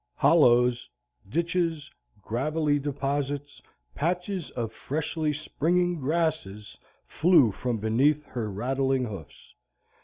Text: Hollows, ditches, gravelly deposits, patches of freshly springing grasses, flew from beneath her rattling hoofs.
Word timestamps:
Hollows, 0.15 0.89
ditches, 1.29 1.91
gravelly 2.23 2.79
deposits, 2.79 3.61
patches 3.93 4.49
of 4.49 4.71
freshly 4.71 5.31
springing 5.31 5.99
grasses, 5.99 6.79
flew 7.05 7.51
from 7.51 7.77
beneath 7.77 8.23
her 8.23 8.49
rattling 8.51 9.05
hoofs. 9.05 9.53